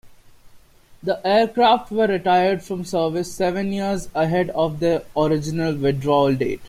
The 1.03 1.19
aircraft 1.23 1.91
were 1.91 2.07
retired 2.07 2.63
from 2.63 2.85
service 2.85 3.31
seven 3.31 3.71
years 3.71 4.09
ahead 4.15 4.49
of 4.49 4.79
their 4.79 5.03
original 5.15 5.75
withdrawal 5.77 6.33
date. 6.33 6.59